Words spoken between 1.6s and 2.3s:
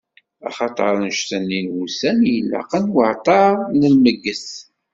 n wussan i